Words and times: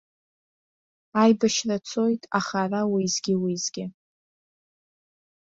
Аибашьра 1.21 1.77
цоит, 1.89 2.21
аха 2.37 2.55
ара 2.63 2.81
уеизгьы-уеизгьы. 2.91 3.85